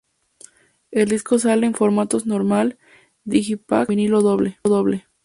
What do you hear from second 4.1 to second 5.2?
doble.